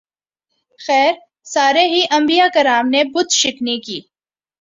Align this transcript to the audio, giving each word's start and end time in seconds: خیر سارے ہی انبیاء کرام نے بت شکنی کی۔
خیر 0.79 1.11
سارے 1.45 1.83
ہی 1.87 2.01
انبیاء 2.11 2.47
کرام 2.53 2.85
نے 2.89 3.03
بت 3.13 3.31
شکنی 3.31 3.79
کی۔ 3.79 3.99